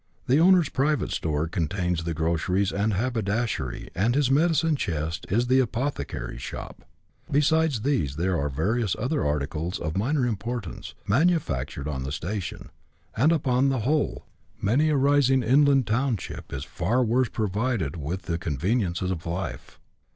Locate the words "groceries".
2.15-2.71